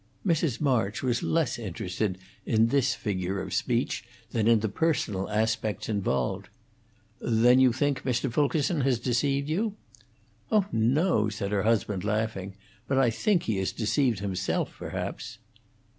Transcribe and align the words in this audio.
Mrs. 0.25 0.59
March 0.59 1.03
was 1.03 1.21
less 1.21 1.59
interested 1.59 2.17
in 2.43 2.69
this 2.69 2.95
figure 2.95 3.39
of 3.39 3.53
speech 3.53 4.03
than 4.31 4.47
in 4.47 4.61
the 4.61 4.67
personal 4.67 5.29
aspects 5.29 5.87
involved. 5.87 6.49
"Then 7.19 7.59
you 7.59 7.71
think 7.71 8.01
Mr. 8.01 8.33
Fulkerson 8.33 8.81
has 8.81 8.97
deceived 8.97 9.47
you?" 9.47 9.75
"Oh 10.51 10.65
no!" 10.71 11.29
said 11.29 11.51
her 11.51 11.61
husband, 11.61 12.03
laughing. 12.03 12.55
"But 12.87 12.97
I 12.97 13.11
think 13.11 13.43
he 13.43 13.57
has 13.57 13.71
deceived 13.71 14.21
himself, 14.21 14.73
perhaps." 14.75 15.37